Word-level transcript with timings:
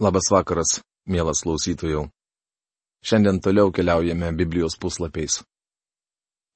Labas 0.00 0.30
vakaras, 0.32 0.78
mielas 1.04 1.42
klausytojų. 1.44 2.06
Šiandien 3.04 3.36
toliau 3.44 3.68
keliaujame 3.68 4.30
Biblijos 4.32 4.78
puslapiais. 4.80 5.42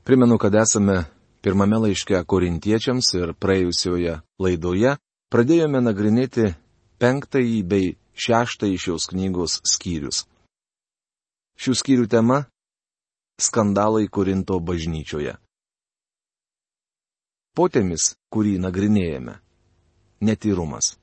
Primenu, 0.01 0.39
kad 0.41 0.57
esame 0.57 1.03
pirmame 1.45 1.77
laiške 1.83 2.23
korintiečiams 2.25 3.11
ir 3.19 3.35
praėjusioje 3.37 4.15
laidoje 4.41 4.95
pradėjome 5.29 5.85
nagrinėti 5.85 6.55
penktąjį 6.97 7.61
bei 7.69 7.93
šeštąjį 8.17 8.81
šios 8.87 9.11
knygos 9.13 9.59
skyrius. 9.75 10.25
Šių 11.61 11.77
skyrių 11.85 12.09
tema- 12.09 12.47
skandalai 13.47 14.09
Korinto 14.09 14.57
bažnyčioje. 14.57 15.37
Potėmis, 17.53 18.15
kurį 18.33 18.57
nagrinėjame- 18.57 19.37
netyrumas. 20.33 20.97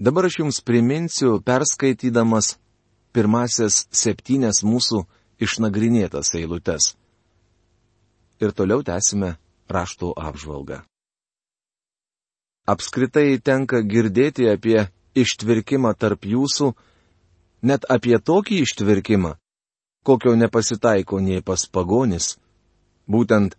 Dabar 0.00 0.24
aš 0.24 0.38
jums 0.38 0.60
priminsiu, 0.64 1.42
perskaitydamas 1.44 2.54
pirmasias 3.12 3.82
septynes 3.92 4.62
mūsų 4.64 5.02
išnagrinėtas 5.44 6.32
eilutes. 6.40 6.94
Ir 8.40 8.54
toliau 8.56 8.80
tęsime 8.80 9.34
rašto 9.68 10.14
apžvalgą. 10.16 10.78
Apskritai 12.64 13.36
tenka 13.44 13.82
girdėti 13.84 14.48
apie 14.48 14.86
ištvirkimą 15.20 15.92
tarp 16.00 16.24
jūsų, 16.24 16.70
net 17.68 17.84
apie 17.92 18.16
tokį 18.16 18.62
ištvirkimą, 18.64 19.34
kokio 20.06 20.32
nepasitaiko 20.32 21.20
nei 21.20 21.44
pas 21.44 21.66
pagonis. 21.68 22.38
Būtent 23.04 23.58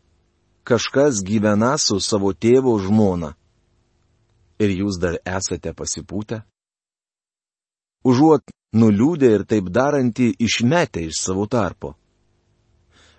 kažkas 0.66 1.22
gyvena 1.22 1.76
su 1.78 2.00
savo 2.02 2.34
tėvo 2.34 2.80
žmona 2.82 3.36
ir 4.62 4.74
jūs 4.82 5.00
dar 5.02 5.18
esate 5.26 5.74
pasipūtę? 5.74 6.42
Užuot 8.06 8.54
nuliūdę 8.74 9.30
ir 9.36 9.46
taip 9.46 9.70
darantį 9.70 10.32
išmetę 10.42 11.04
iš 11.10 11.22
savo 11.26 11.46
tarpo. 11.50 11.96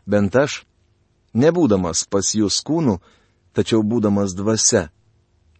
Bent 0.06 0.34
aš, 0.36 0.62
nebūdamas 1.34 2.06
pas 2.10 2.32
jūs 2.34 2.58
kūnų, 2.66 2.98
tačiau 3.54 3.82
būdamas 3.86 4.34
dvasia, 4.34 4.88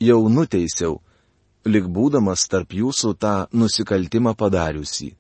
jau 0.01 0.21
nuteisiau, 0.29 0.99
lik 1.65 1.87
būdamas 1.87 2.49
tarp 2.51 2.75
jūsų 2.75 3.15
tą 3.23 3.35
nusikaltimą 3.55 4.35
padariusi. 4.35 5.13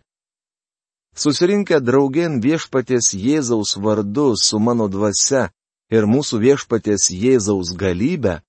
Susirinkę 1.14 1.78
draugien 1.84 2.40
viešpaties 2.40 3.12
Jėzaus 3.12 3.76
vardu 3.76 4.32
su 4.40 4.58
mano 4.58 4.88
dvasia 4.88 5.50
ir 5.92 6.08
mūsų 6.08 6.40
viešpaties 6.40 7.10
Jėzaus 7.12 7.74
galybę, 7.76 8.40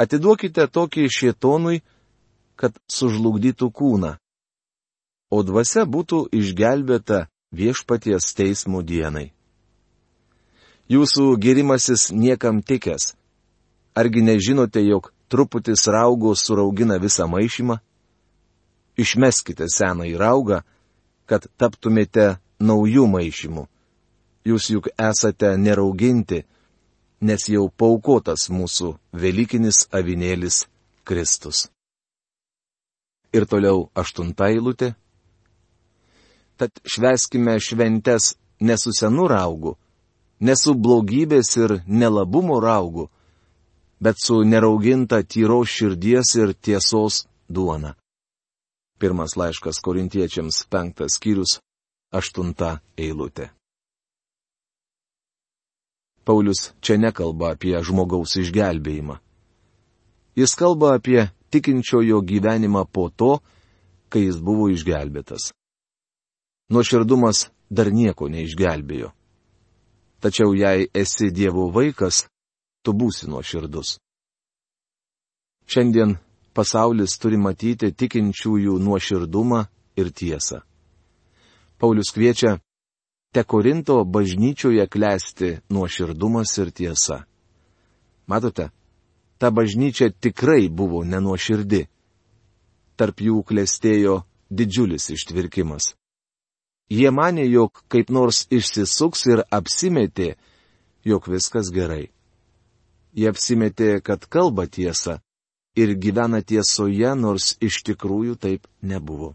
Atiduokite 0.00 0.66
tokį 0.72 1.08
šietonui, 1.12 1.82
kad 2.56 2.76
sužlugdytų 2.88 3.68
kūną. 3.68 4.16
O 5.32 5.42
dvasia 5.44 5.84
būtų 5.88 6.26
išgelbėta 6.32 7.26
viešpaties 7.52 8.32
teismų 8.36 8.82
dienai. 8.88 9.32
Jūsų 10.92 11.36
gerimasis 11.40 12.10
niekam 12.12 12.60
tikęs. 12.62 13.14
Argi 13.96 14.22
nežinote, 14.24 14.80
jog 14.84 15.12
truputis 15.28 15.86
raugo 15.88 16.34
suraugina 16.36 16.98
visą 17.00 17.28
maišymą? 17.28 17.78
Išmeskite 18.96 19.68
seną 19.72 20.08
į 20.08 20.16
raugą, 20.20 20.62
kad 21.28 21.48
taptumėte 21.56 22.36
naujų 22.60 23.06
maišymų. 23.08 23.66
Jūs 24.44 24.68
juk 24.72 24.88
esate 25.00 25.54
nerauginti, 25.56 26.42
nes 27.22 27.46
jau 27.48 27.68
paukotas 27.70 28.48
mūsų 28.50 28.96
Velykinis 29.14 29.86
avinėlis 29.94 30.64
Kristus. 31.06 31.68
Ir 33.32 33.46
toliau 33.48 33.86
aštunta 33.94 34.50
eilutė. 34.52 34.92
Tad 36.58 36.82
šveskime 36.84 37.56
šventes 37.62 38.34
ne 38.60 38.76
su 38.78 38.92
senu 38.92 39.28
raugu, 39.30 39.76
ne 40.40 40.54
su 40.58 40.74
blogybės 40.74 41.56
ir 41.62 41.78
nelabumo 41.86 42.58
raugu, 42.60 43.08
bet 44.02 44.18
su 44.18 44.42
nerauginta 44.44 45.22
tyros 45.22 45.70
širdies 45.70 46.34
ir 46.42 46.54
tiesos 46.54 47.24
duona. 47.48 47.94
Pirmas 48.98 49.36
laiškas 49.38 49.80
korintiečiams 49.82 50.64
penktas 50.70 51.18
skyrius, 51.18 51.58
aštunta 52.12 52.78
eilutė. 52.98 53.50
Paulius 56.24 56.70
čia 56.80 56.96
nekalba 56.98 57.52
apie 57.56 57.74
žmogaus 57.82 58.36
išgelbėjimą. 58.38 59.18
Jis 60.38 60.54
kalba 60.54 60.94
apie 60.96 61.26
tikinčiojo 61.50 62.22
gyvenimą 62.22 62.86
po 62.86 63.10
to, 63.10 63.40
kai 64.08 64.26
jis 64.28 64.38
buvo 64.38 64.68
išgelbėtas. 64.72 65.50
Nuoširdumas 66.72 67.50
dar 67.70 67.90
nieko 67.92 68.28
neišgelbėjo. 68.32 69.10
Tačiau 70.22 70.54
jei 70.54 70.86
esi 70.94 71.32
Dievo 71.34 71.66
vaikas, 71.74 72.28
tu 72.82 72.94
būsi 72.94 73.26
nuoširdus. 73.26 73.98
Šiandien 75.66 76.16
pasaulis 76.54 77.18
turi 77.18 77.38
matyti 77.40 77.90
tikinčiųjų 77.90 78.78
nuoširdumą 78.78 79.64
ir 79.98 80.12
tiesą. 80.14 80.62
Paulius 81.78 82.12
kviečia 82.14 82.60
te 83.32 83.42
Korinto 83.42 84.04
bažnyčioje 84.04 84.86
klesti 84.86 85.58
nuoširdumas 85.68 86.58
ir 86.58 86.70
tiesa. 86.70 87.24
Matote, 88.26 88.68
ta 89.38 89.50
bažnyčia 89.50 90.10
tikrai 90.12 90.68
buvo 90.68 91.02
nenuoširdi. 91.04 91.86
Tarp 92.96 93.24
jų 93.24 93.42
klestėjo 93.48 94.22
didžiulis 94.50 95.08
ištvirkimas. 95.16 95.94
Jie 96.92 97.10
mane, 97.10 97.44
jog 97.48 97.80
kaip 97.88 98.10
nors 98.12 98.44
išsisuks 98.52 99.26
ir 99.32 99.44
apsimetė, 99.50 100.34
jog 101.04 101.28
viskas 101.28 101.72
gerai. 101.72 102.10
Jie 103.16 103.28
apsimetė, 103.32 104.00
kad 104.04 104.28
kalba 104.28 104.66
tiesą 104.68 105.18
ir 105.76 105.96
gyvena 105.96 106.42
tiesoje, 106.44 107.14
nors 107.16 107.56
iš 107.64 107.80
tikrųjų 107.88 108.36
taip 108.36 108.68
nebuvo. 108.82 109.32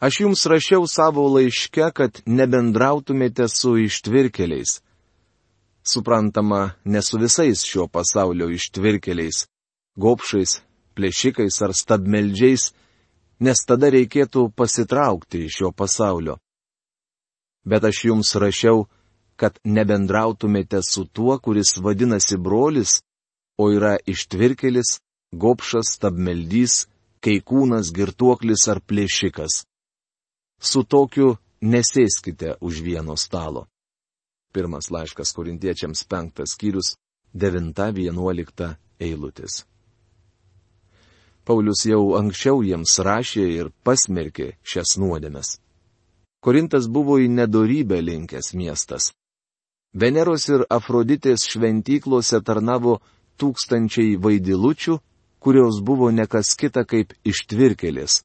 Aš 0.00 0.20
jums 0.20 0.46
rašiau 0.46 0.86
savo 0.88 1.26
laiške, 1.28 1.90
kad 1.92 2.22
nebendrautumėte 2.24 3.44
su 3.52 3.74
ištvirkeliais. 3.84 4.78
Suprantama, 5.84 6.72
ne 6.84 7.02
su 7.04 7.20
visais 7.20 7.60
šio 7.68 7.84
pasaulio 7.86 8.48
ištvirkeliais- 8.48 9.44
gopšais, 10.02 10.62
plėšikais 10.96 11.60
ar 11.64 11.76
stabmeldžiais, 11.76 12.72
nes 13.40 13.58
tada 13.68 13.92
reikėtų 13.92 14.48
pasitraukti 14.56 15.44
iš 15.44 15.60
šio 15.60 15.70
pasaulio. 15.72 16.38
Bet 17.68 17.84
aš 17.84 18.04
jums 18.08 18.34
rašiau, 18.34 18.88
kad 19.36 19.60
nebendrautumėte 19.64 20.80
su 20.82 21.04
tuo, 21.04 21.38
kuris 21.38 21.76
vadinasi 21.76 22.38
brolis, 22.40 23.02
o 23.58 23.68
yra 23.68 23.98
ištvirkelis, 24.06 25.00
gopšas, 25.32 25.92
stabmeldys, 25.96 26.86
kai 27.20 27.40
kūnas 27.44 27.92
girtuoklis 27.92 28.68
ar 28.68 28.80
plėšikas 28.80 29.64
su 30.60 30.84
tokiu 30.84 31.36
nesėskite 31.60 32.56
už 32.60 32.82
vieno 32.84 33.16
stalo. 33.16 33.66
Pirmas 34.52 34.90
laiškas 34.90 35.32
korintiečiams 35.32 36.04
penktas 36.04 36.54
skyrius, 36.54 36.96
devinta 37.32 37.90
vienuolikta 37.90 38.76
eilutis. 39.00 39.64
Paulius 41.44 41.86
jau 41.86 42.14
anksčiau 42.18 42.62
jiems 42.62 42.98
rašė 43.00 43.44
ir 43.56 43.70
pasmerkė 43.84 44.52
šias 44.62 44.98
nuodėmes. 45.00 45.58
Korintas 46.44 46.88
buvo 46.88 47.18
į 47.20 47.28
nedorybę 47.28 48.00
linkęs 48.00 48.52
miestas. 48.54 49.10
Veneros 49.92 50.46
ir 50.48 50.64
Afroditės 50.70 51.44
šventyklose 51.50 52.40
tarnavo 52.46 53.00
tūkstančiai 53.40 54.16
vaidilučių, 54.22 54.98
kurios 55.40 55.80
buvo 55.82 56.10
nekas 56.14 56.54
kita 56.56 56.84
kaip 56.84 57.12
ištvirkelės, 57.26 58.20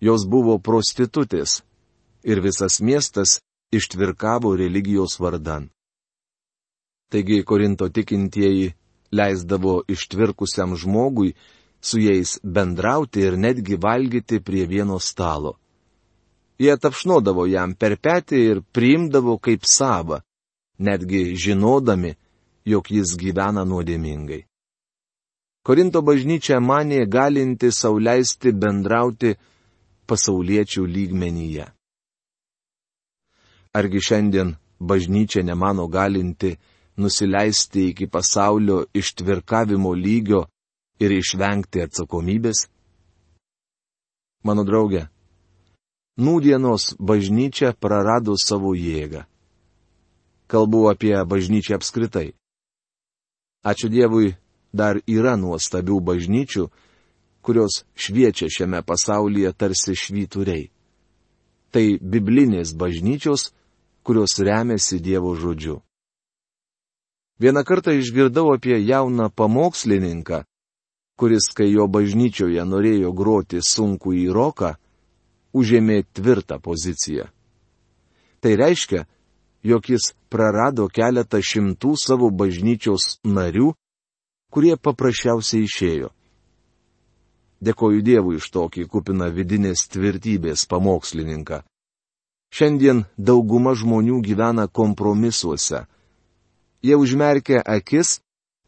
Jos 0.00 0.24
buvo 0.24 0.58
prostitutės 0.58 1.60
ir 2.24 2.40
visas 2.40 2.80
miestas 2.80 3.40
ištvirkavo 3.72 4.56
religijos 4.56 5.18
vardan. 5.20 5.68
Taigi 7.10 7.42
Korinto 7.44 7.88
tikintieji 7.88 8.72
leisdavo 9.12 9.82
ištvirkusiam 9.88 10.76
žmogui 10.76 11.34
su 11.80 11.98
jais 11.98 12.38
bendrauti 12.42 13.20
ir 13.20 13.38
netgi 13.38 13.76
valgyti 13.76 14.40
prie 14.40 14.66
vieno 14.66 14.98
stalo. 14.98 15.56
Jie 16.58 16.76
tapšnodavo 16.76 17.46
jam 17.46 17.74
per 17.74 17.96
petį 17.96 18.40
ir 18.50 18.60
priimdavo 18.72 19.38
kaip 19.38 19.64
savą, 19.64 20.20
netgi 20.78 21.34
žinodami, 21.36 22.14
jog 22.64 22.90
jis 22.90 23.16
gyvena 23.16 23.64
nuodėmingai. 23.64 24.44
Korinto 25.64 26.02
bažnyčia 26.02 26.60
manė 26.60 27.06
galinti 27.08 27.72
sauliaisti 27.72 28.52
bendrauti 28.52 29.34
pasauliečių 30.10 30.84
lygmenyje. 30.94 31.66
Argi 33.78 34.00
šiandien 34.06 34.56
bažnyčia 34.80 35.44
nemano 35.46 35.86
galinti 35.86 36.56
nusileisti 37.00 37.88
iki 37.92 38.06
pasaulio 38.10 38.82
ištvirkavimo 39.00 39.94
lygio 39.94 40.44
ir 41.00 41.14
išvengti 41.20 41.86
atsakomybės, 41.86 42.66
Mano 44.40 44.64
draugė, 44.64 45.04
nūdienos 46.16 46.94
bažnyčia 46.96 47.74
prarado 47.76 48.36
savo 48.40 48.72
jėgą. 48.72 49.26
Kalbu 50.48 50.86
apie 50.88 51.12
bažnyčią 51.28 51.76
apskritai. 51.76 52.30
Ačiū 53.60 53.90
Dievui, 53.92 54.32
dar 54.72 55.02
yra 55.04 55.36
nuostabių 55.36 55.98
bažnyčių, 56.00 56.64
kurios 57.42 57.84
šviečia 57.94 58.48
šiame 58.50 58.82
pasaulyje 58.82 59.52
tarsi 59.52 59.94
švyturiai. 59.96 60.70
Tai 61.70 61.86
biblinės 62.02 62.74
bažnyčios, 62.74 63.52
kurios 64.02 64.38
remiasi 64.42 64.98
Dievo 65.00 65.34
žodžiu. 65.38 65.80
Vieną 67.40 67.64
kartą 67.64 67.94
išgirdau 67.96 68.52
apie 68.52 68.76
jauną 68.84 69.30
pamokslininką, 69.30 70.42
kuris, 71.16 71.48
kai 71.56 71.70
jo 71.72 71.86
bažnyčioje 71.88 72.64
norėjo 72.68 73.14
groti 73.16 73.62
sunku 73.64 74.12
į 74.12 74.26
roką, 74.34 74.74
užėmė 75.56 76.02
tvirtą 76.12 76.60
poziciją. 76.60 77.30
Tai 78.40 78.52
reiškia, 78.56 79.06
jog 79.62 79.88
jis 79.88 80.12
prarado 80.32 80.88
keletą 80.88 81.40
šimtų 81.40 81.96
savo 82.00 82.30
bažnyčios 82.30 83.20
narių, 83.24 83.72
kurie 84.52 84.76
paprasčiausiai 84.76 85.64
išėjo. 85.68 86.08
Dėkoju 87.60 88.00
Dievui 88.02 88.38
iš 88.40 88.48
tokį 88.54 88.86
kupiną 88.88 89.28
vidinės 89.36 89.84
tvirtybės 89.92 90.64
pamokslininką. 90.70 91.60
Šiandien 92.50 93.04
dauguma 93.16 93.76
žmonių 93.76 94.22
gyvena 94.24 94.66
kompromisuose 94.66 95.84
jie 96.82 96.96
užmerkia 96.96 97.62
akis 97.66 98.20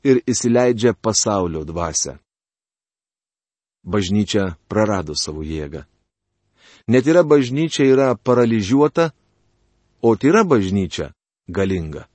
ir 0.05 0.21
įsileidžia 0.27 0.95
pasaulio 0.95 1.65
dvasę. 1.65 2.19
Bažnyčia 3.83 4.55
prarado 4.69 5.17
savo 5.19 5.43
jėgą. 5.43 5.83
Net 6.87 7.07
yra 7.07 7.23
bažnyčia 7.23 7.87
yra 7.87 8.15
paralyžiuota, 8.15 9.11
o 10.03 10.15
tyra 10.17 10.45
bažnyčia 10.45 11.13
galinga. 11.49 12.07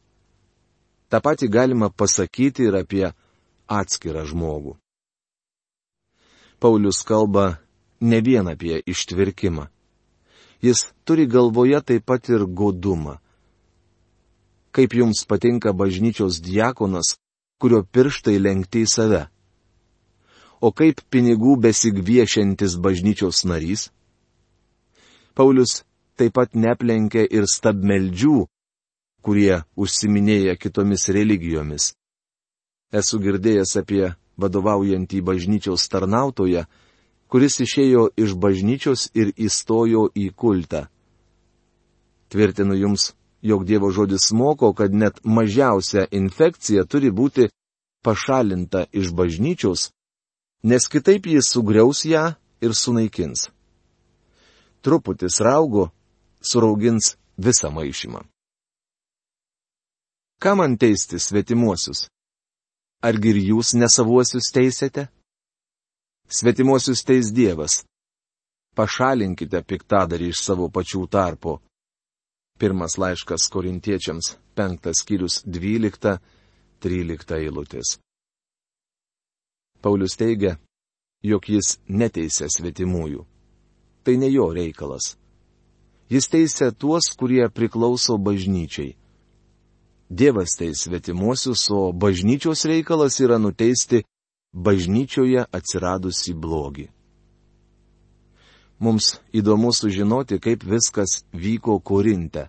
Ta 1.09 1.19
pati 1.19 1.47
galima 1.47 1.89
pasakyti 1.89 2.67
ir 2.67 2.75
apie 2.75 3.07
atskirą 3.67 4.25
žmogų. 4.27 4.75
Paulius 6.59 7.03
kalba 7.05 7.57
ne 8.01 8.21
vien 8.21 8.47
apie 8.49 8.81
ištvirkimą. 8.85 9.67
Jis 10.61 10.87
turi 11.05 11.27
galvoje 11.29 11.81
taip 11.85 12.05
pat 12.05 12.29
ir 12.33 12.45
godumą 12.45 13.17
kaip 14.77 14.93
jums 14.93 15.25
patinka 15.25 15.71
bažnyčios 15.73 16.37
diakonas, 16.41 17.15
kurio 17.57 17.79
pirštai 17.93 18.37
lenkti 18.37 18.83
į 18.85 18.89
save. 18.91 19.23
O 20.61 20.69
kaip 20.69 21.01
pinigų 21.09 21.55
besigviešiantis 21.63 22.75
bažnyčios 22.85 23.41
narys? 23.49 23.87
Paulius 25.33 25.81
taip 26.17 26.35
pat 26.37 26.53
neplenkia 26.53 27.25
ir 27.25 27.49
stabmeldžių, 27.49 28.37
kurie 29.25 29.63
užsiminėja 29.73 30.53
kitomis 30.61 31.09
religijomis. 31.17 31.95
Esu 32.93 33.17
girdėjęs 33.25 33.73
apie 33.81 34.13
vadovaujantį 34.37 35.21
bažnyčios 35.21 35.87
tarnautoją, 35.91 36.65
kuris 37.27 37.59
išėjo 37.65 38.09
iš 38.15 38.35
bažnyčios 38.39 39.09
ir 39.13 39.33
įstojo 39.35 40.07
į 40.15 40.29
kultą. 40.35 40.87
Tvirtinu 42.29 42.75
jums, 42.75 43.13
jog 43.41 43.65
Dievo 43.65 43.91
žodis 43.91 44.31
moko, 44.31 44.73
kad 44.73 44.93
net 44.93 45.19
mažiausia 45.23 46.07
infekcija 46.11 46.85
turi 46.85 47.11
būti 47.11 47.49
pašalinta 48.03 48.85
iš 48.91 49.11
bažnyčios, 49.11 49.91
nes 50.63 50.87
kitaip 50.87 51.27
jis 51.27 51.51
sugriaus 51.51 52.05
ją 52.05 52.33
ir 52.61 52.73
sunaikins. 52.73 53.49
Truputis 54.81 55.39
raugo 55.41 55.89
suraugins 56.41 57.15
visą 57.37 57.71
maišymą. 57.71 58.23
Ką 60.37 60.53
man 60.55 60.77
teisti 60.77 61.19
svetimuosius? 61.19 62.07
Argi 63.05 63.29
ir 63.29 63.37
jūs 63.51 63.75
nesavuosius 63.77 64.49
teisėte? 64.53 65.07
Svetimuosius 66.27 67.03
teis 67.05 67.29
Dievas. 67.31 67.83
Pašalinkite 68.75 69.61
piktadarį 69.63 70.33
iš 70.33 70.41
savo 70.43 70.67
pačių 70.69 71.05
tarpo 71.09 71.59
Pirmas 72.57 72.97
laiškas 72.97 73.49
korintiečiams, 73.53 74.31
penktas 74.57 75.03
skyrius, 75.03 75.43
dvylikta, 75.45 76.17
trylikta 76.81 77.37
eilutės. 77.37 77.99
Paulius 79.81 80.17
teigia, 80.17 80.55
jog 81.21 81.45
jis 81.53 81.75
neteisė 81.87 82.49
svetimųjų. 82.49 83.21
Tai 84.01 84.15
ne 84.17 84.29
jo 84.33 84.47
reikalas. 84.57 85.13
Jis 86.09 86.29
teisė 86.33 86.71
tuos, 86.73 87.11
kurie 87.19 87.45
priklauso 87.53 88.17
bažnyčiai. 88.17 88.95
Dievas 90.09 90.55
teis 90.57 90.83
svetimuosius, 90.83 91.69
o 91.69 91.91
bažnyčios 91.91 92.65
reikalas 92.65 93.19
yra 93.19 93.37
nuteisti 93.37 94.03
bažnyčioje 94.53 95.43
atsiradusi 95.51 96.33
blogį. 96.33 96.87
Mums 98.79 99.17
įdomu 99.33 99.73
sužinoti, 99.73 100.39
kaip 100.39 100.63
viskas 100.63 101.23
vyko 101.33 101.79
Korinte. 101.79 102.47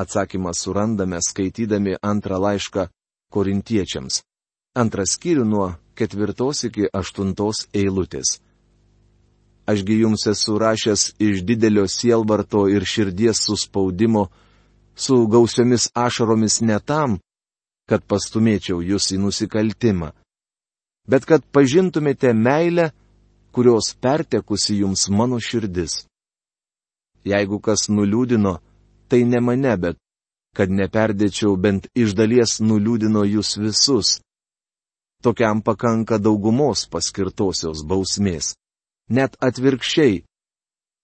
Atsakymą 0.00 0.54
surandame 0.54 1.18
skaitydami 1.20 1.98
antrą 2.00 2.38
laišką 2.40 2.86
korintiečiams. 3.34 4.22
Antras 4.74 5.16
skyrių 5.18 5.44
nuo 5.44 5.66
ketvirtos 5.98 6.64
iki 6.70 6.86
aštuntos 6.94 7.66
eilutės. 7.74 8.38
Ašgi 9.66 9.98
jums 10.00 10.24
esu 10.30 10.56
rašęs 10.58 11.02
iš 11.20 11.42
didelio 11.44 11.84
sielvarto 11.90 12.64
ir 12.70 12.86
širdies 12.86 13.42
suspaudimo, 13.44 14.30
su 15.00 15.26
gausiomis 15.32 15.84
ašaromis 15.94 16.60
ne 16.68 16.78
tam, 16.90 17.18
kad 17.88 18.04
pastumėčiau 18.10 18.82
jūs 18.90 19.10
į 19.14 19.20
nusikaltimą, 19.24 20.10
bet 21.10 21.24
kad 21.30 21.46
pažintumėte 21.54 22.34
meilę, 22.46 22.90
kurios 23.54 23.94
pertekusi 24.04 24.76
jums 24.82 25.08
mano 25.08 25.40
širdis. 25.48 26.04
Jeigu 27.24 27.58
kas 27.66 27.88
nuliūdino, 27.90 28.54
tai 29.08 29.24
ne 29.24 29.40
mane, 29.40 29.74
bet 29.76 29.96
kad 30.56 30.70
neperdėčiau 30.70 31.56
bent 31.56 31.88
iš 31.94 32.14
dalies 32.18 32.58
nuliūdino 32.60 33.24
jūs 33.34 33.56
visus. 33.64 34.18
Tokiam 35.24 35.60
pakanka 35.62 36.18
daugumos 36.18 36.86
paskirtosios 36.92 37.82
bausmės. 37.84 38.54
Net 39.10 39.36
atvirkščiai. 39.48 40.22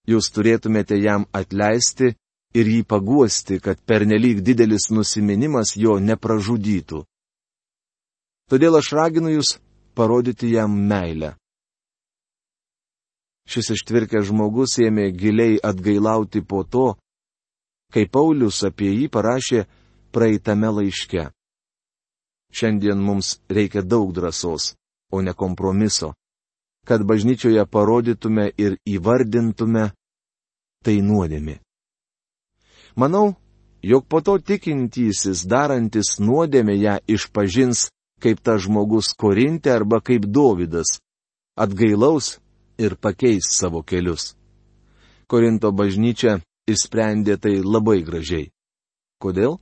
Jūs 0.06 0.30
turėtumėte 0.32 0.96
jam 1.02 1.26
atleisti 1.34 2.14
ir 2.56 2.68
jį 2.72 2.82
paguosti, 2.88 3.60
kad 3.60 3.80
pernelyg 3.88 4.40
didelis 4.44 4.88
nusiminimas 4.90 5.74
jo 5.76 5.98
nepražudytų. 6.00 7.02
Todėl 8.50 8.78
aš 8.78 8.92
raginu 8.96 9.32
jūs 9.34 9.56
parodyti 9.96 10.52
jam 10.54 10.76
meilę. 10.90 11.34
Šis 13.46 13.72
ištvirkęs 13.76 14.28
žmogus 14.30 14.78
ėmė 14.82 15.10
giliai 15.14 15.58
atgailauti 15.62 16.42
po 16.42 16.64
to, 16.64 16.86
kai 17.94 18.06
Paulius 18.10 18.62
apie 18.66 18.90
jį 18.90 19.08
parašė 19.14 19.66
praeitame 20.14 20.70
laiške. 20.78 21.28
Šiandien 22.56 22.98
mums 23.02 23.36
reikia 23.50 23.82
daug 23.82 24.14
drąsos, 24.16 24.74
o 25.12 25.20
ne 25.22 25.34
kompromiso, 25.34 26.14
kad 26.86 27.04
bažnyčioje 27.06 27.66
parodytume 27.66 28.48
ir 28.56 28.78
įvardintume 28.86 29.90
tai 30.82 30.98
nuodėmi. 31.02 31.60
Manau, 32.96 33.34
jog 33.82 34.06
po 34.08 34.22
to 34.24 34.38
tikintysis 34.40 35.44
darantis 35.44 36.16
nuodėmę 36.18 36.76
ją 36.80 36.96
išpažins 37.12 37.90
kaip 38.20 38.40
ta 38.40 38.56
žmogus 38.58 39.12
Korinte 39.12 39.72
arba 39.72 40.00
kaip 40.00 40.24
Dovydas, 40.24 40.98
atgailaus 41.56 42.38
ir 42.78 42.96
pakeis 42.96 43.52
savo 43.52 43.82
kelius. 43.82 44.34
Korinto 45.28 45.72
bažnyčia 45.72 46.40
išsprendė 46.70 47.36
tai 47.36 47.58
labai 47.60 48.00
gražiai. 48.06 48.50
Kodėl? 49.20 49.58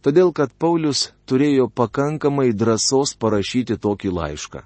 Todėl, 0.00 0.32
kad 0.32 0.52
Paulius 0.56 1.10
turėjo 1.28 1.68
pakankamai 1.68 2.52
drąsos 2.56 3.12
parašyti 3.20 3.76
tokį 3.76 4.12
laišką. 4.16 4.62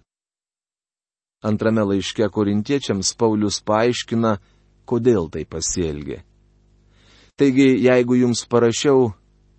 Antrame 1.44 1.82
laiške 1.84 2.28
korintiečiams 2.30 3.10
Paulius 3.18 3.58
paaiškina, 3.60 4.38
kodėl 4.86 5.26
tai 5.28 5.42
pasielgė. 5.44 6.22
Taigi, 7.38 7.68
jeigu 7.82 8.14
jums 8.14 8.44
parašiau, 8.46 9.12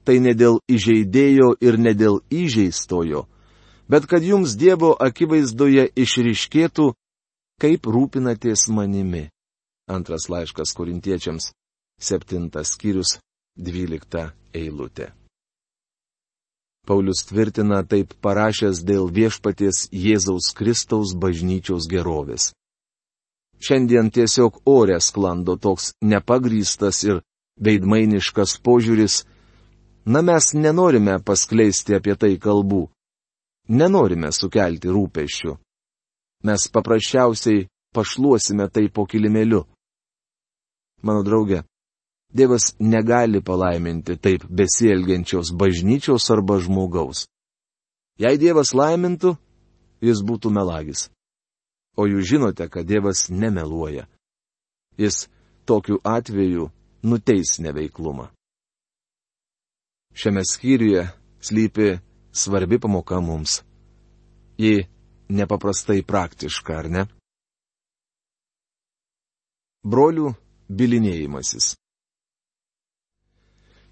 tai 0.08 0.22
ne 0.24 0.32
dėl 0.38 0.62
įžeidėjo 0.72 1.55
ir 1.60 1.77
ne 1.82 1.91
dėl 1.98 2.22
įžeistojo, 2.32 3.25
bet 3.91 4.08
kad 4.08 4.24
jums 4.24 4.55
Dievo 4.55 4.94
akivaizdoje 4.96 5.89
išriškėtų, 5.91 6.94
kaip 7.60 7.91
rūpinatės 7.91 8.70
manimi. 8.72 9.27
Antras 9.91 10.29
laiškas 10.32 10.72
korintiečiams, 10.77 11.51
septintas 12.00 12.72
skyrius, 12.77 13.17
dvylikta 13.60 14.32
eilutė. 14.55 15.12
Paulius 16.86 17.25
tvirtina 17.25 17.82
taip 17.84 18.13
parašęs 18.22 18.84
dėl 18.86 19.10
viešpaties 19.10 19.88
Jėzaus 19.91 20.53
Kristaus 20.58 21.15
bažnyčios 21.17 21.89
gerovės. 21.89 22.53
Šiandien 23.60 24.12
tiesiog 24.13 24.62
ore 24.70 25.00
sklando 25.01 25.55
toks 25.58 25.96
nepagrystas 26.01 27.01
ir 27.08 27.24
veidmainiškas 27.62 28.59
požiūris, 28.63 29.24
na 30.05 30.21
mes 30.21 30.53
nenorime 30.53 31.19
paskleisti 31.24 31.95
apie 31.97 32.15
tai 32.15 32.35
kalbų. 32.41 32.85
Nenorime 33.69 34.29
sukelti 34.35 34.91
rūpešių. 34.93 35.55
Mes 36.45 36.67
paprasčiausiai 36.69 37.65
pašluosime 37.95 38.67
tai 38.69 38.89
po 38.93 39.07
kilimėliu. 39.09 39.63
Mano 41.01 41.24
draugė, 41.25 41.63
Dievas 42.35 42.75
negali 42.79 43.39
palaiminti 43.41 44.17
taip 44.19 44.43
besielgiančios 44.50 45.53
bažnyčios 45.55 46.25
arba 46.33 46.57
žmogaus. 46.59 47.29
Jei 48.19 48.35
Dievas 48.38 48.74
laimintų, 48.75 49.38
jis 50.03 50.19
būtų 50.19 50.51
melagis. 50.51 51.07
O 51.95 52.09
jūs 52.12 52.27
žinote, 52.27 52.67
kad 52.67 52.83
Dievas 52.85 53.29
nemeluoja. 53.31 54.09
Jis 55.00 55.29
tokiu 55.65 56.01
atveju 56.03 56.69
nuteis 57.05 57.59
neveiklumą. 57.59 58.27
Šiame 60.15 60.41
skyriuje 60.51 61.07
slypi 61.41 61.97
svarbi 62.31 62.79
pamoka 62.79 63.19
mums. 63.21 63.62
Ji 64.57 64.88
nepaprastai 65.29 66.03
praktiška, 66.03 66.77
ar 66.81 66.89
ne? 66.89 67.03
Brolių 69.85 70.31
bilinėjimasis. 70.69 71.75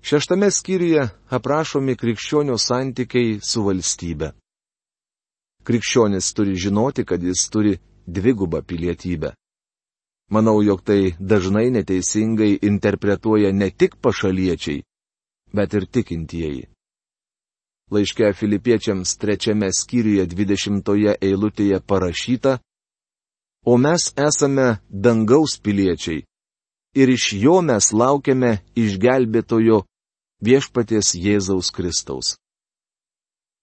Šeštame 0.03 0.49
skyriuje 0.51 1.03
aprašomi 1.37 1.95
krikščionių 1.99 2.57
santykiai 2.59 3.37
su 3.43 3.63
valstybe. 3.67 4.33
Krikščionis 5.63 6.33
turi 6.35 6.57
žinoti, 6.59 7.05
kad 7.05 7.23
jis 7.23 7.45
turi 7.51 7.77
dvigubą 8.07 8.63
pilietybę. 8.67 9.31
Manau, 10.33 10.63
jog 10.65 10.81
tai 10.81 11.13
dažnai 11.19 11.69
neteisingai 11.69 12.57
interpretuoja 12.69 13.51
ne 13.53 13.69
tik 13.69 13.99
pašaliečiai, 14.01 14.81
bet 15.53 15.73
ir 15.77 15.85
tikintieji. 15.85 16.63
Laiške 17.93 18.33
filipiečiams 18.33 19.17
trečiame 19.21 19.69
skyriuje 19.79 20.25
dvidešimtoje 20.33 21.17
eilutėje 21.21 21.79
parašyta, 21.85 22.57
o 23.65 23.77
mes 23.77 24.09
esame 24.17 24.67
dangaus 24.89 25.59
piliečiai 25.61 26.23
ir 26.93 27.09
iš 27.09 27.33
jo 27.33 27.59
mes 27.61 27.89
laukiame 27.93 28.57
išgelbėtojo 28.77 29.83
viešpaties 30.45 31.13
Jėzaus 31.17 31.71
Kristaus. 31.73 32.35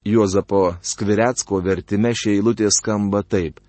Juozapo 0.04 0.76
Skviretsko 0.82 1.60
vertime 1.60 2.14
šie 2.16 2.38
eilutė 2.38 2.70
skamba 2.72 3.22
taip. 3.22 3.60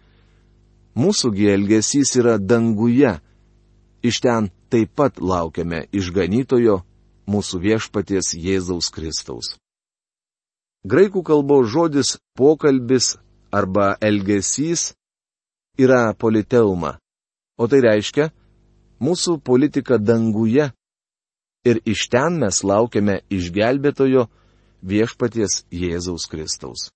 Mūsųgi 0.96 1.48
elgesys 1.54 2.16
yra 2.20 2.36
danguje, 2.38 3.16
iš 4.04 4.20
ten 4.20 4.50
taip 4.72 4.92
pat 4.96 5.22
laukiame 5.22 5.86
išganytojo 5.96 6.82
mūsų 7.32 7.62
viešpaties 7.64 8.34
Jėzaus 8.36 8.92
Kristaus. 8.92 9.56
Graikų 10.84 11.22
kalbos 11.24 11.70
žodis 11.72 12.18
pokalbis 12.36 13.16
arba 13.54 13.96
elgesys 14.02 14.92
yra 15.78 16.12
politeuma, 16.18 16.98
o 17.56 17.68
tai 17.70 17.84
reiškia, 17.86 18.32
mūsų 19.00 19.40
politika 19.46 20.00
danguje 20.02 20.72
ir 21.66 21.82
iš 21.86 22.08
ten 22.10 22.40
mes 22.42 22.64
laukiame 22.66 23.22
išgelbėtojo 23.30 24.26
viešpaties 24.82 25.64
Jėzaus 25.72 26.26
Kristaus. 26.28 26.90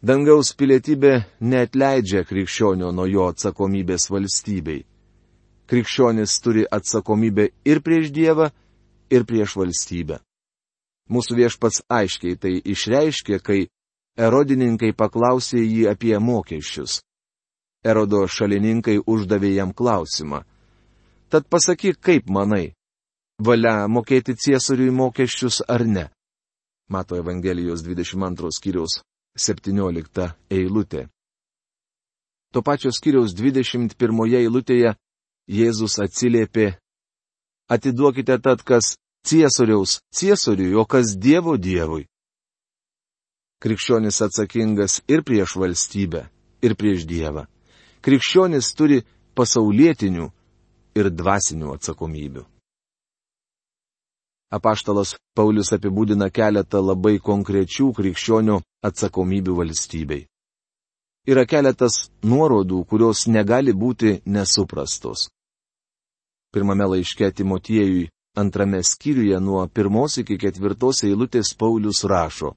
Dangaus 0.00 0.54
pilietybė 0.56 1.26
neatleidžia 1.44 2.22
krikščionio 2.24 2.88
nuo 2.96 3.04
jo 3.04 3.26
atsakomybės 3.28 4.06
valstybei. 4.08 4.86
Krikščionis 5.68 6.38
turi 6.40 6.62
atsakomybę 6.64 7.50
ir 7.68 7.82
prieš 7.84 8.08
Dievą, 8.08 8.46
ir 9.12 9.26
prieš 9.28 9.58
valstybę. 9.60 10.16
Mūsų 11.12 11.36
viešpats 11.42 11.82
aiškiai 11.92 12.38
tai 12.40 12.52
išreiškė, 12.64 13.40
kai 13.44 13.66
erodininkai 14.16 14.94
paklausė 14.96 15.60
jį 15.60 15.84
apie 15.92 16.16
mokesčius. 16.16 17.02
Erodo 17.84 18.24
šalininkai 18.24 19.02
uždavė 19.04 19.52
jam 19.58 19.76
klausimą. 19.76 20.46
Tad 21.28 21.44
pasakyk, 21.52 22.00
kaip 22.00 22.32
manai, 22.32 22.72
valia 23.36 23.84
mokėti 23.84 24.32
ciesoriui 24.32 24.96
mokesčius 24.96 25.60
ar 25.68 25.84
ne? 25.84 26.08
Mato 26.88 27.20
Evangelijos 27.20 27.84
22 27.84 28.56
skyriaus 28.56 29.02
17 29.40 30.26
eilutė. 30.52 31.06
Tuo 32.52 32.62
pačiu 32.66 32.92
skyriaus 32.92 33.34
21 33.38 33.94
eilutėje 34.40 34.94
Jėzus 35.50 35.98
atsiliepė, 36.02 36.74
atiduokite 37.70 38.36
tad, 38.42 38.62
kas 38.62 38.96
ciesoriaus 39.26 40.00
ciesoriui, 40.14 40.74
o 40.74 40.84
kas 40.84 41.16
Dievo 41.16 41.56
Dievui. 41.56 42.04
Krikščionis 43.60 44.20
atsakingas 44.26 45.00
ir 45.08 45.24
prieš 45.26 45.56
valstybę, 45.60 46.26
ir 46.62 46.76
prieš 46.78 47.06
Dievą 47.08 47.46
krikščionis 48.04 48.72
turi 48.76 49.00
pasaulietinių 49.36 50.26
ir 50.98 51.10
dvasinių 51.14 51.74
atsakomybių. 51.76 52.44
Apaštalas 54.50 55.14
Paulius 55.36 55.70
apibūdina 55.76 56.26
keletą 56.34 56.80
labai 56.82 57.20
konkrečių 57.22 57.92
krikščionių 57.94 58.56
atsakomybių 58.88 59.54
valstybei. 59.60 60.24
Yra 61.30 61.44
keletas 61.46 62.08
nuorodų, 62.26 62.80
kurios 62.90 63.26
negali 63.30 63.70
būti 63.72 64.16
nesuprastos. 64.26 65.28
Pirmame 66.50 66.88
laiške 66.90 67.30
Timotiejui, 67.30 68.08
antrame 68.34 68.82
skyriuje 68.82 69.38
nuo 69.40 69.66
pirmos 69.68 70.18
iki 70.18 70.38
ketvirtos 70.38 71.04
eilutės 71.06 71.54
Paulius 71.54 72.02
rašo. 72.02 72.56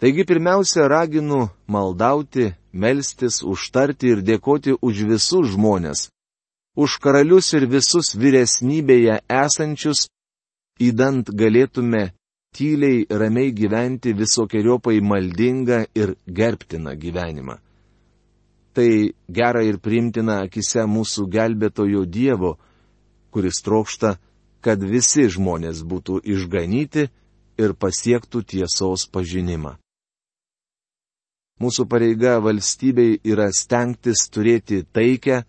Taigi 0.00 0.24
pirmiausia 0.24 0.88
raginu 0.88 1.50
maldauti, 1.68 2.54
melstis, 2.72 3.42
užtarti 3.44 4.14
ir 4.14 4.24
dėkoti 4.24 4.78
už 4.80 5.04
visus 5.12 5.52
žmonės, 5.52 6.08
už 6.74 6.96
karalius 7.04 7.52
ir 7.52 7.68
visus 7.68 8.14
vyresnybėje 8.16 9.20
esančius, 9.28 10.08
įdant 10.80 11.28
galėtume 11.28 12.12
tyliai 12.56 13.06
ramiai 13.08 13.52
gyventi 13.52 14.12
visokiojopai 14.16 15.00
maldingą 15.00 15.84
ir 15.94 16.14
gerbtiną 16.26 16.94
gyvenimą. 16.96 17.56
Tai 18.72 19.12
gera 19.28 19.62
ir 19.64 19.78
primtina 19.78 20.40
akise 20.46 20.84
mūsų 20.88 21.26
gelbėtojo 21.28 22.04
Dievo, 22.08 22.56
kuris 23.32 23.60
trokšta, 23.64 24.16
kad 24.64 24.80
visi 24.80 25.28
žmonės 25.28 25.82
būtų 25.84 26.22
išganyti 26.24 27.08
ir 27.60 27.74
pasiektų 27.74 28.44
tiesos 28.48 29.08
pažinimą. 29.12 29.76
Mūsų 31.60 31.86
pareiga 31.86 32.38
valstybei 32.42 33.20
yra 33.22 33.50
stengtis 33.54 34.24
turėti 34.32 34.82
taikę, 34.92 35.42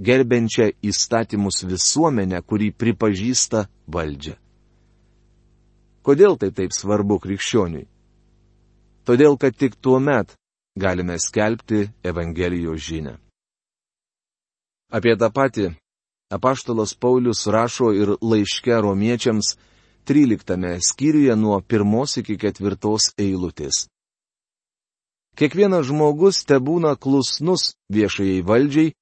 gerbenčią 0.00 0.72
įstatymus 0.82 1.62
visuomenę, 1.68 2.40
kurį 2.42 2.72
pripažįsta 2.74 3.68
valdžia. 3.86 4.38
Kodėl 6.04 6.36
tai 6.36 6.50
taip 6.52 6.74
svarbu 6.76 7.16
krikščioniui? 7.24 7.86
Todėl, 9.08 9.38
kad 9.40 9.56
tik 9.56 9.76
tuo 9.80 10.00
met 10.00 10.34
galime 10.76 11.16
skelbti 11.18 11.88
Evangelijos 12.04 12.80
žinę. 12.84 13.14
Apie 14.92 15.14
tą 15.16 15.30
patį 15.32 15.70
apaštalas 16.32 16.94
Paulius 16.94 17.46
rašo 17.46 17.92
ir 17.96 18.14
laiške 18.20 18.76
romiečiams 18.84 19.54
13 20.04 20.84
skyriuje 20.90 21.36
nuo 21.36 21.60
1 21.60 22.20
iki 22.20 22.36
4 22.36 22.76
eilutės. 23.18 23.88
Kiekvienas 25.34 25.88
žmogus 25.88 26.44
te 26.44 26.60
būna 26.60 26.94
klusnus 26.96 27.74
viešajai 27.90 28.44
valdžiai, 28.46 28.92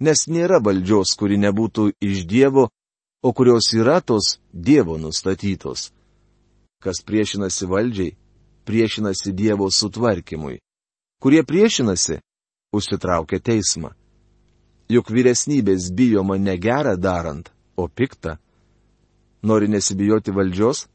nes 0.00 0.26
nėra 0.28 0.58
valdžios, 0.60 1.14
kuri 1.16 1.38
nebūtų 1.38 1.92
iš 2.00 2.26
Dievo, 2.26 2.68
o 3.22 3.32
kurios 3.32 3.72
yra 3.72 4.00
tos 4.00 4.40
Dievo 4.52 4.98
nustatytos. 4.98 5.92
Kas 6.80 7.02
priešinasi 7.04 7.66
valdžiai, 7.68 8.16
priešinasi 8.64 9.32
Dievo 9.36 9.68
sutvarkymui. 9.70 10.60
Kurie 11.20 11.42
priešinasi, 11.44 12.20
užsitraukia 12.72 13.40
teismą. 13.44 13.90
Juk 14.88 15.10
vyresnybės 15.12 15.90
bijoma 15.92 16.38
ne 16.40 16.56
gerą 16.56 16.96
darant, 16.96 17.52
o 17.76 17.84
piktą. 17.88 18.38
Nori 19.42 19.68
nesibijoti 19.68 20.32
valdžios? 20.32 20.86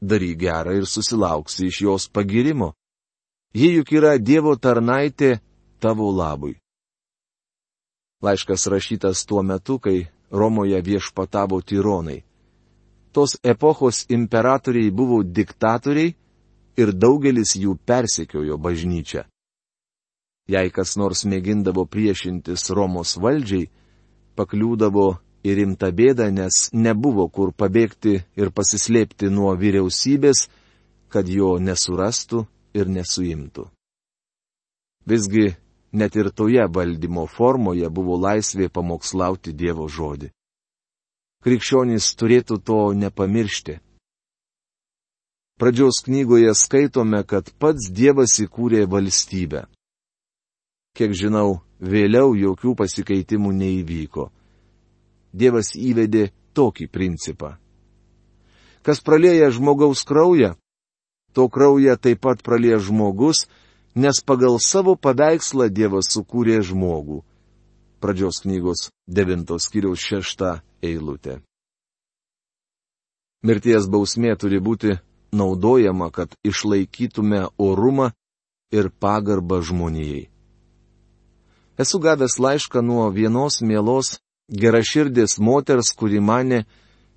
Daryk 0.00 0.36
gerą 0.38 0.76
ir 0.76 0.86
susilauksi 0.86 1.66
iš 1.66 1.80
jos 1.80 2.08
pagirimo. 2.12 2.74
Ji 3.56 3.72
juk 3.78 3.92
yra 3.96 4.18
Dievo 4.20 4.52
tarnaitė 4.60 5.38
tavo 5.80 6.12
labui. 6.12 6.58
Laiškas 8.22 8.66
rašytas 8.68 9.24
tuo 9.24 9.42
metu, 9.42 9.78
kai 9.78 10.08
Romoje 10.30 10.80
viešpatavo 10.82 11.60
tyronai. 11.62 12.25
Tos 13.16 13.38
epochos 13.40 14.04
imperatoriai 14.12 14.90
buvo 14.92 15.22
diktatoriai 15.24 16.12
ir 16.76 16.92
daugelis 16.92 17.54
jų 17.56 17.78
persekiojo 17.88 18.58
bažnyčią. 18.60 19.22
Jei 20.52 20.68
kas 20.70 20.98
nors 21.00 21.24
mėgindavo 21.24 21.86
priešintis 21.88 22.68
Romos 22.76 23.16
valdžiai, 23.16 23.70
pakliūdavo 24.36 25.06
į 25.48 25.56
rimtą 25.60 25.90
bėdą, 25.96 26.28
nes 26.30 26.68
nebuvo 26.76 27.26
kur 27.32 27.54
pabėgti 27.56 28.20
ir 28.36 28.52
pasislėpti 28.52 29.32
nuo 29.32 29.56
vyriausybės, 29.56 30.46
kad 31.08 31.26
jo 31.26 31.56
nesurastų 31.58 32.44
ir 32.76 32.92
nesuimtų. 32.98 33.66
Visgi 35.08 35.48
net 35.96 36.16
ir 36.20 36.30
toje 36.36 36.68
valdymo 36.68 37.24
formoje 37.30 37.88
buvo 37.88 38.20
laisvė 38.20 38.68
pamokslauti 38.68 39.56
Dievo 39.56 39.88
žodį. 39.88 40.35
Krikščionys 41.46 42.08
turėtų 42.18 42.56
to 42.58 42.76
nepamiršti. 42.98 43.76
Pradžios 45.62 46.00
knygoje 46.02 46.50
skaitome, 46.58 47.20
kad 47.22 47.52
pats 47.62 47.86
Dievas 47.86 48.34
įkūrė 48.42 48.80
valstybę. 48.90 49.60
Kiek 50.98 51.14
žinau, 51.14 51.60
vėliau 51.78 52.34
jokių 52.34 52.74
pasikeitimų 52.80 53.52
neįvyko. 53.60 54.26
Dievas 55.30 55.70
įvedė 55.78 56.32
tokį 56.50 56.88
principą. 56.90 57.54
Kas 58.82 58.98
pralėja 58.98 59.52
žmogaus 59.54 60.02
kraują, 60.02 60.56
to 61.30 61.46
kraują 61.46 61.94
taip 61.94 62.26
pat 62.26 62.42
pralėja 62.42 62.82
žmogus, 62.90 63.46
nes 63.94 64.18
pagal 64.18 64.58
savo 64.58 64.98
paveikslą 64.98 65.70
Dievas 65.70 66.10
sukūrė 66.10 66.58
žmogų. 66.66 67.22
Pradžios 68.00 68.42
knygos 68.44 68.90
9 69.08 69.58
skyriaus 69.58 70.00
6 70.04 70.60
eilutė. 70.84 71.40
Mirties 73.46 73.86
bausmė 73.88 74.34
turi 74.36 74.60
būti 74.60 74.98
naudojama, 75.32 76.10
kad 76.10 76.34
išlaikytume 76.44 77.46
orumą 77.58 78.10
ir 78.72 78.90
pagarbą 78.90 79.60
žmonijai. 79.62 80.28
Esu 81.78 81.98
gavęs 82.00 82.38
laišką 82.40 82.80
nuo 82.82 83.08
vienos 83.12 83.60
mielos 83.60 84.16
geraširdės 84.48 85.38
moters, 85.38 85.92
kuri 85.92 86.20
mane, 86.20 86.64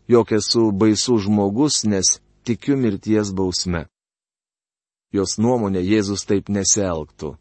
jog 0.08 0.32
esu 0.36 0.72
baisus 0.72 1.24
žmogus, 1.26 1.84
nes 1.86 2.20
tikiu 2.44 2.76
mirties 2.78 3.32
bausme. 3.32 3.86
Jos 5.12 5.38
nuomonė 5.42 5.82
Jėzus 5.82 6.26
taip 6.30 6.50
nesielgtų. 6.50 7.38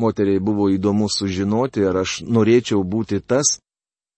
Moteriai 0.00 0.40
buvo 0.40 0.70
įdomu 0.72 1.10
sužinoti, 1.12 1.84
ar 1.84 2.00
aš 2.02 2.20
norėčiau 2.24 2.80
būti 2.84 3.20
tas, 3.20 3.58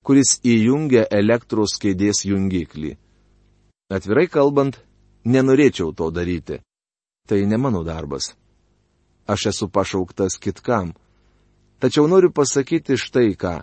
kuris 0.07 0.39
įjungia 0.47 1.07
elektros 1.11 1.75
kėdės 1.83 2.23
jungiklį. 2.29 2.97
Atvirai 3.91 4.29
kalbant, 4.31 4.79
nenorėčiau 5.25 5.91
to 5.95 6.11
daryti. 6.15 6.61
Tai 7.29 7.41
ne 7.47 7.59
mano 7.59 7.83
darbas. 7.87 8.35
Aš 9.27 9.47
esu 9.53 9.69
pašauktas 9.69 10.39
kitkam. 10.43 10.95
Tačiau 11.79 12.07
noriu 12.11 12.31
pasakyti 12.31 12.99
štai 12.99 13.35
ką. 13.39 13.55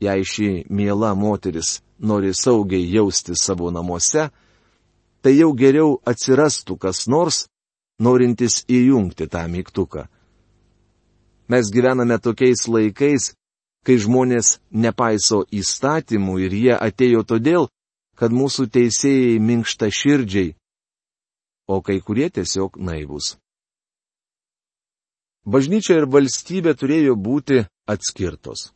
Jei 0.00 0.22
ši 0.22 0.48
miela 0.70 1.14
moteris 1.14 1.80
nori 1.98 2.30
saugiai 2.34 2.86
jausti 2.94 3.34
savo 3.34 3.70
namuose, 3.74 4.28
tai 5.22 5.32
jau 5.34 5.50
geriau 5.54 5.98
atsirastų 6.06 6.78
kas 6.78 7.06
nors, 7.10 7.46
norintis 7.98 8.62
įjungti 8.70 9.26
tą 9.26 9.42
mygtuką. 9.50 10.06
Mes 11.48 11.70
gyvename 11.72 12.18
tokiais 12.20 12.66
laikais, 12.68 13.32
kai 13.86 13.96
žmonės 13.96 14.58
nepaiso 14.70 15.44
įstatymų 15.48 16.34
ir 16.44 16.56
jie 16.62 16.74
atėjo 16.76 17.24
todėl, 17.24 17.68
kad 18.18 18.34
mūsų 18.34 18.68
teisėjai 18.74 19.38
minkšta 19.40 19.88
širdžiai, 19.88 20.52
o 21.68 21.80
kai 21.80 22.00
kurie 22.04 22.28
tiesiog 22.28 22.76
naivus. 22.76 23.38
Bažnyčia 25.48 26.02
ir 26.02 26.06
valstybė 26.12 26.74
turėjo 26.76 27.14
būti 27.16 27.62
atskirtos. 27.88 28.74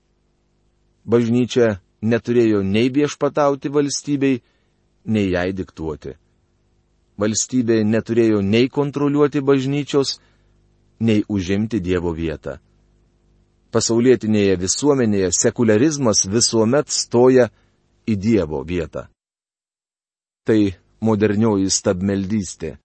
Bažnyčia 1.05 1.83
neturėjo 2.01 2.63
nei 2.65 2.89
viešpatauti 2.89 3.69
valstybei, 3.69 4.41
nei 5.05 5.29
jai 5.35 5.51
diktuoti. 5.53 6.17
Valstybė 7.21 7.83
neturėjo 7.85 8.41
nei 8.41 8.71
kontroliuoti 8.73 9.43
bažnyčios, 9.45 10.17
nei 10.17 10.32
užimti 11.29 11.81
Dievo 11.83 12.13
vietą. 12.15 12.59
Pasaulietinėje 13.73 14.59
visuomenėje 14.61 15.33
sekularizmas 15.39 16.27
visuomet 16.29 16.93
stoja 16.93 17.49
į 18.07 18.19
Dievo 18.21 18.61
vietą 18.69 19.09
tai 20.45 20.75
modernioji 21.03 21.71
stabmeldystė. 21.71 22.77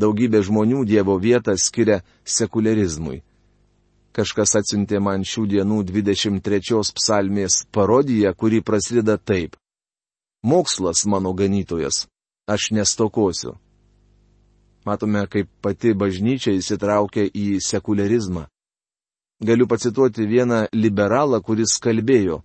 Daugybė 0.00 0.40
žmonių 0.42 0.84
Dievo 0.88 1.16
vietą 1.20 1.54
skiria 1.60 2.00
sekularizmui. 2.24 3.22
Kažkas 4.14 4.54
atsiuntė 4.60 5.00
man 5.02 5.24
šių 5.26 5.44
dienų 5.52 5.82
23 5.90 6.94
psalmės 6.98 7.64
parodiją, 7.74 8.34
kuri 8.34 8.62
prasideda 8.62 9.18
taip. 9.18 9.56
Mokslas 10.42 11.04
mano 11.06 11.32
ganytojas, 11.34 12.06
aš 12.46 12.70
nestokosiu. 12.76 13.56
Matome, 14.84 15.26
kaip 15.32 15.48
pati 15.64 15.94
bažnyčia 15.96 16.52
įsitraukia 16.58 17.24
į 17.32 17.60
sekularizmą. 17.64 18.46
Galiu 19.44 19.66
pacituoti 19.68 20.26
vieną 20.28 20.66
liberalą, 20.72 21.40
kuris 21.42 21.78
kalbėjo 21.80 22.42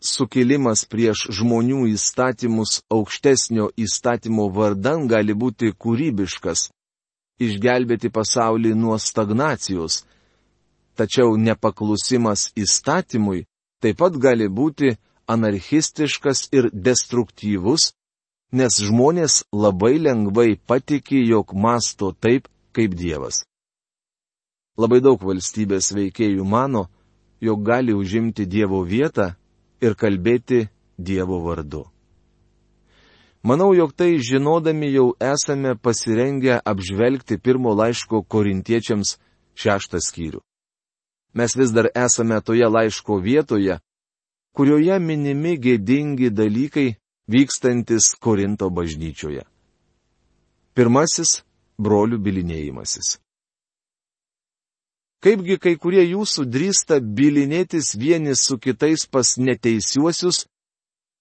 sukilimas 0.00 0.84
prieš 0.84 1.26
žmonių 1.38 1.86
įstatymus 1.94 2.80
aukštesnio 2.92 3.70
įstatymo 3.80 4.48
vardan 4.52 5.06
gali 5.08 5.34
būti 5.34 5.72
kūrybiškas- 5.72 6.70
išgelbėti 7.46 8.10
pasaulį 8.10 8.74
nuo 8.74 8.98
stagnacijos. 8.98 10.04
Tačiau 10.96 11.36
nepaklusimas 11.36 12.52
įstatymui 12.56 13.46
taip 13.80 13.96
pat 13.98 14.12
gali 14.16 14.48
būti 14.48 14.96
anarchistiškas 15.28 16.48
ir 16.52 16.70
destruktyvus, 16.72 17.92
nes 18.52 18.78
žmonės 18.82 19.44
labai 19.52 19.96
lengvai 19.98 20.56
patiki, 20.56 21.22
jog 21.26 21.54
masto 21.54 22.12
taip, 22.12 22.48
kaip 22.72 22.94
Dievas. 22.94 23.44
Labai 24.76 25.00
daug 25.00 25.22
valstybės 25.22 25.92
veikėjų 25.96 26.44
mano, 26.44 26.86
jog 27.40 27.64
gali 27.64 27.94
užimti 27.96 28.46
Dievo 28.46 28.82
vietą 28.84 29.34
ir 29.80 29.96
kalbėti 29.96 30.68
Dievo 30.98 31.40
vardu. 31.44 31.86
Manau, 33.46 33.70
jog 33.74 33.92
tai 33.94 34.18
žinodami 34.18 34.90
jau 34.90 35.14
esame 35.22 35.76
pasirengę 35.78 36.58
apžvelgti 36.64 37.38
pirmo 37.38 37.76
laiško 37.78 38.24
korintiečiams 38.26 39.16
šeštą 39.54 40.00
skyrių. 40.02 40.40
Mes 41.36 41.54
vis 41.56 41.70
dar 41.70 41.86
esame 41.94 42.40
toje 42.40 42.66
laiško 42.66 43.20
vietoje, 43.22 43.78
kurioje 44.56 44.98
minimi 44.98 45.54
gėdingi 45.60 46.32
dalykai 46.32 46.96
vykstantis 47.28 48.14
Korinto 48.20 48.70
bažnyčioje. 48.70 49.44
Pirmasis- 50.74 51.42
brolių 51.84 52.18
bilinėjimasis. 52.18 53.18
Kaipgi 55.24 55.58
kai 55.58 55.74
kurie 55.80 56.04
jūsų 56.04 56.44
drįsta 56.46 57.00
bilinėtis 57.00 57.96
vieni 57.98 58.36
su 58.36 58.58
kitais 58.58 59.06
pas 59.10 59.36
neteisiuosius, 59.38 60.46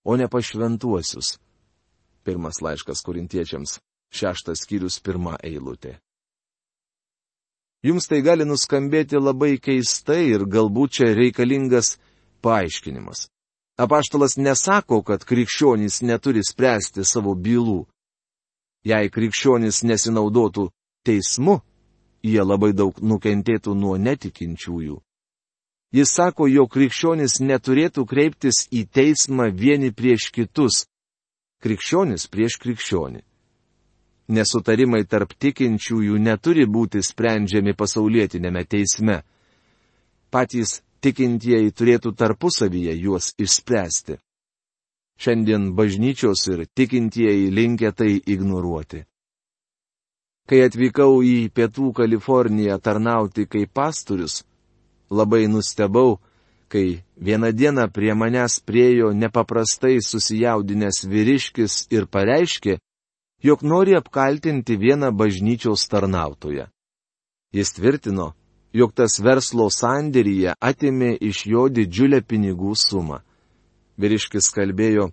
o 0.04 0.16
ne 0.16 0.28
pašventuosius. 0.28 1.40
Pirmas 2.24 2.62
laiškas 2.62 3.02
korintiečiams, 3.02 3.80
šeštas 4.14 4.62
skyrius, 4.66 5.00
pirma 5.00 5.38
eilutė. 5.42 5.98
Jums 7.86 8.08
tai 8.10 8.22
gali 8.26 8.46
nuskambėti 8.46 9.18
labai 9.22 9.58
keistai 9.62 10.26
ir 10.34 10.46
galbūt 10.46 11.00
čia 11.00 11.14
reikalingas 11.14 11.98
paaiškinimas. 12.42 13.28
Apaštalas 13.76 14.38
nesako, 14.38 15.02
kad 15.04 15.26
krikščionys 15.28 16.00
neturi 16.02 16.44
spręsti 16.48 17.04
savo 17.04 17.36
bylų. 17.36 17.84
Jei 18.88 19.10
krikščionys 19.12 19.84
nesinaudotų 19.84 20.70
teismu, 21.04 21.60
jie 22.24 22.44
labai 22.44 22.72
daug 22.74 22.96
nukentėtų 23.02 23.76
nuo 23.76 23.98
netikinčiųjų. 23.98 25.02
Jis 25.96 26.12
sako, 26.12 26.48
jog 26.48 26.72
krikščionis 26.72 27.40
neturėtų 27.44 28.06
kreiptis 28.08 28.66
į 28.72 28.86
teismą 28.88 29.50
vieni 29.52 29.92
prieš 29.92 30.32
kitus, 30.32 30.86
krikščionis 31.64 32.28
prieš 32.32 32.58
krikščionį. 32.64 33.22
Nesutarimai 34.36 35.04
tarp 35.06 35.36
tikinčiųjų 35.38 36.18
neturi 36.18 36.66
būti 36.66 37.04
sprendžiami 37.04 37.76
pasaulietinėme 37.78 38.64
teisme. 38.66 39.20
Patys 40.34 40.80
tikintieji 41.06 41.74
turėtų 41.78 42.16
tarpusavyje 42.18 42.96
juos 42.98 43.34
išspręsti. 43.38 44.18
Šiandien 45.22 45.70
bažnyčios 45.78 46.42
ir 46.52 46.66
tikintieji 46.76 47.52
linkia 47.54 47.92
tai 47.96 48.18
ignoruoti. 48.20 49.06
Kai 50.50 50.66
atvykau 50.66 51.22
į 51.26 51.50
Pietų 51.56 51.92
Kaliforniją 51.98 52.78
tarnauti 52.84 53.48
kaip 53.50 53.72
pastorius, 53.74 54.44
labai 55.10 55.46
nustebau, 55.50 56.20
kai 56.70 57.02
vieną 57.18 57.50
dieną 57.54 57.88
prie 57.96 58.14
manęs 58.14 58.60
priejo 58.68 59.14
nepaprastai 59.14 60.02
susijaudinęs 60.02 61.06
vyriškis 61.10 61.88
ir 61.96 62.06
pareiškė, 62.06 62.78
jog 63.42 63.64
nori 63.64 63.96
apkaltinti 63.98 64.78
vieną 64.78 65.12
bažnyčios 65.16 65.88
tarnautoją. 65.90 66.68
Jis 67.56 67.72
tvirtino, 67.78 68.34
jog 68.76 68.92
tas 68.96 69.20
verslo 69.24 69.70
sandėryje 69.72 70.56
atėmė 70.60 71.16
iš 71.24 71.46
jo 71.48 71.68
didžiulę 71.72 72.22
pinigų 72.28 72.74
sumą. 72.76 73.22
Vyriškis 73.96 74.50
kalbėjo, 74.52 75.12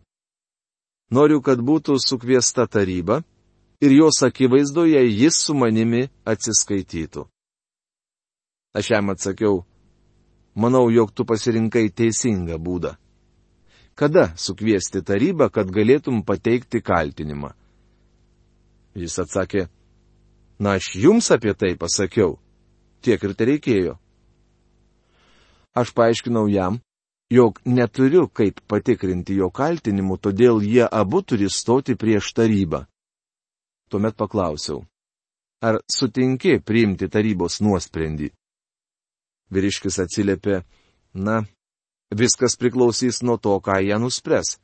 noriu, 1.15 1.39
kad 1.47 1.63
būtų 1.63 2.01
sukviesta 2.03 2.67
taryba 2.67 3.21
ir 3.83 3.95
jos 3.95 4.23
akivaizdoje 4.27 5.05
jis 5.07 5.39
su 5.47 5.55
manimi 5.55 6.09
atsiskaitytų. 6.27 7.29
Aš 8.75 8.91
jam 8.91 9.13
atsakiau, 9.13 9.63
manau, 10.55 10.89
jog 10.91 11.13
tu 11.15 11.27
pasirinkai 11.29 11.91
teisingą 11.93 12.59
būdą. 12.59 12.97
Kada 13.95 14.33
sukviesti 14.41 15.03
tarybą, 15.05 15.51
kad 15.53 15.69
galėtum 15.69 16.23
pateikti 16.25 16.81
kaltinimą? 16.81 17.53
Jis 18.97 19.19
atsakė, 19.21 19.67
na 20.59 20.79
aš 20.81 20.95
jums 20.97 21.29
apie 21.31 21.53
tai 21.55 21.77
pasakiau. 21.77 22.39
Tiek 23.03 23.23
ir 23.23 23.35
tai 23.35 23.49
reikėjo. 23.51 23.97
Aš 25.75 25.91
paaiškinau 25.97 26.47
jam, 26.53 26.79
jog 27.33 27.59
neturiu 27.65 28.27
kaip 28.29 28.61
patikrinti 28.69 29.39
jo 29.41 29.49
kaltinimų, 29.51 30.19
todėl 30.21 30.61
jie 30.63 30.85
abu 30.85 31.23
turi 31.25 31.49
stoti 31.51 31.97
prieš 31.97 32.33
tarybą. 32.37 32.85
Tuomet 33.89 34.17
paklausiau, 34.17 34.85
ar 35.65 35.81
sutinki 35.89 36.61
priimti 36.61 37.09
tarybos 37.09 37.61
nuosprendį? 37.65 38.31
Vyriškis 39.53 39.99
atsiliepė, 40.05 40.63
na, 41.15 41.43
viskas 42.13 42.57
priklausys 42.61 43.23
nuo 43.25 43.37
to, 43.37 43.59
ką 43.61 43.81
jie 43.85 43.99
nuspręs. 44.01 44.57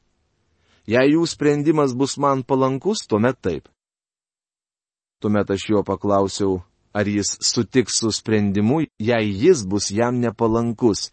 Jei 0.89 1.13
jų 1.13 1.27
sprendimas 1.29 1.93
bus 1.93 2.17
man 2.17 2.45
palankus, 2.45 3.05
tuomet 3.09 3.41
taip. 3.45 3.69
Tuomet 5.21 5.51
aš 5.51 5.67
jo 5.73 5.83
paklausiau, 5.85 6.63
ar 6.93 7.09
jis 7.09 7.37
sutiks 7.41 7.99
su 8.01 8.13
sprendimu, 8.13 8.81
jei 8.99 9.33
jis 9.43 9.65
bus 9.67 9.91
jam 9.91 10.21
nepalankus. 10.21 11.11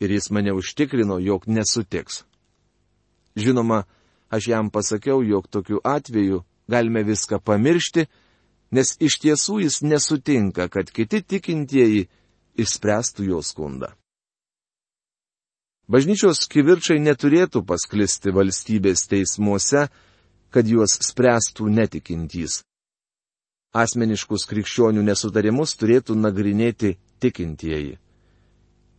Ir 0.00 0.10
jis 0.10 0.30
mane 0.30 0.52
užtikrino, 0.52 1.18
jog 1.18 1.46
nesutiks. 1.46 2.24
Žinoma, 3.36 3.84
aš 4.28 4.48
jam 4.48 4.70
pasakiau, 4.70 5.22
jog 5.22 5.48
tokiu 5.48 5.78
atveju 5.84 6.42
galime 6.68 7.02
viską 7.02 7.38
pamiršti, 7.38 8.06
nes 8.70 8.96
iš 9.00 9.18
tiesų 9.22 9.60
jis 9.62 9.82
nesutinka, 9.82 10.68
kad 10.68 10.90
kiti 10.90 11.22
tikintieji 11.22 12.08
išspręstų 12.58 13.28
jo 13.28 13.42
skundą. 13.42 13.92
Bažnyčios 15.92 16.46
kivirčiai 16.48 17.02
neturėtų 17.02 17.64
pasklisti 17.68 18.32
valstybės 18.32 19.06
teismuose, 19.10 19.88
kad 20.50 20.68
juos 20.68 20.98
spręstų 21.04 21.68
netikintys 21.68 22.62
asmeniškus 23.72 24.44
krikščionių 24.50 25.02
nesutarimus 25.06 25.74
turėtų 25.80 26.16
nagrinėti 26.18 26.96
tikintieji. 27.22 27.96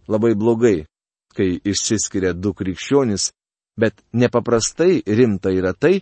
Labai 0.10 0.34
blogai, 0.36 0.86
kai 1.34 1.60
išsiskiria 1.64 2.34
du 2.34 2.54
krikščionys, 2.54 3.32
bet 3.78 4.04
nepaprastai 4.14 5.02
rimta 5.06 5.54
yra 5.54 5.74
tai, 5.74 6.02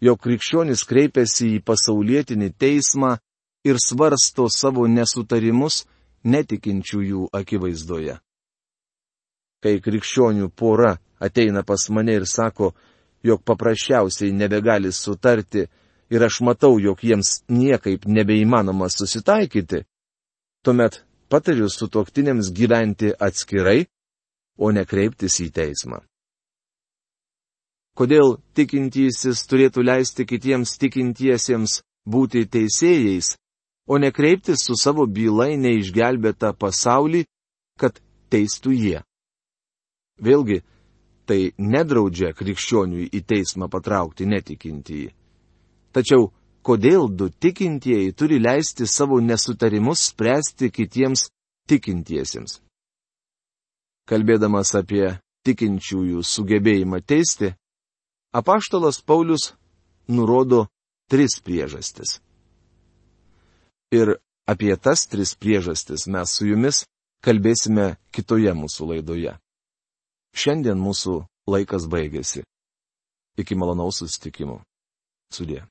jog 0.00 0.20
krikščionis 0.20 0.84
kreipiasi 0.88 1.56
į 1.56 1.64
pasaulietinį 1.64 2.52
teismą 2.56 3.16
ir 3.64 3.80
svarsto 3.80 4.48
savo 4.48 4.86
nesutarimus 4.88 5.84
netikinčiųjų 6.24 7.28
akivaizdoje. 7.36 8.16
Kai 9.60 9.74
krikščionių 9.84 10.48
pora 10.56 10.94
ateina 11.20 11.62
pas 11.64 11.84
mane 11.92 12.16
ir 12.16 12.24
sako, 12.24 12.72
jog 13.22 13.42
paprasčiausiai 13.44 14.32
nebegali 14.32 14.92
sutarti, 14.92 15.66
ir 16.10 16.24
aš 16.26 16.40
matau, 16.46 16.78
jog 16.80 17.02
jiems 17.04 17.40
niekaip 17.48 18.06
nebeįmanoma 18.06 18.90
susitaikyti, 18.90 19.84
tuomet 20.64 21.02
patariu 21.30 21.68
su 21.70 21.88
toktinėms 21.88 22.50
gyventi 22.52 23.12
atskirai, 23.14 23.86
o 24.58 24.70
ne 24.74 24.84
kreiptis 24.84 25.38
į 25.40 25.50
teismą. 25.56 26.00
Kodėl 27.96 28.38
tikintysis 28.56 29.44
turėtų 29.50 29.84
leisti 29.84 30.26
kitiems 30.26 30.76
tikintiesiems 30.80 31.80
būti 32.08 32.46
teisėjais, 32.46 33.34
o 33.86 33.98
ne 33.98 34.10
kreiptis 34.12 34.64
su 34.66 34.76
savo 34.78 35.06
bylai 35.06 35.56
neišgelbėtą 35.60 36.52
pasaulį, 36.58 37.24
kad 37.80 38.00
teistų 38.32 38.74
jie? 38.76 38.98
Vėlgi, 40.20 40.60
tai 41.26 41.52
nedraudžia 41.56 42.32
krikščioniui 42.36 43.08
į 43.16 43.22
teismą 43.24 43.70
patraukti 43.72 44.26
netikintįjį. 44.28 45.08
Tačiau 45.92 46.30
kodėl 46.66 47.08
du 47.10 47.30
tikintieji 47.30 48.12
turi 48.14 48.38
leisti 48.38 48.86
savo 48.86 49.20
nesutarimus 49.20 50.10
spręsti 50.10 50.70
kitiems 50.70 51.28
tikintiesiems? 51.70 52.60
Kalbėdamas 54.10 54.74
apie 54.78 55.18
tikinčiųjų 55.46 56.22
sugebėjimą 56.26 57.00
teisti, 57.06 57.54
apaštalas 58.34 59.00
Paulius 59.02 59.52
nurodo 60.08 60.66
tris 61.10 61.38
priežastis. 61.42 62.18
Ir 63.90 64.18
apie 64.46 64.74
tas 64.76 65.06
tris 65.10 65.34
priežastis 65.34 66.06
mes 66.06 66.30
su 66.30 66.46
jumis 66.46 66.84
kalbėsime 67.26 67.96
kitoje 68.14 68.52
mūsų 68.54 68.92
laidoje. 68.94 69.34
Šiandien 70.34 70.78
mūsų 70.78 71.20
laikas 71.50 71.86
baigėsi. 71.90 72.44
Iki 73.38 73.56
malonaus 73.58 73.98
susitikimų. 74.02 74.60
Sudė. 75.34 75.64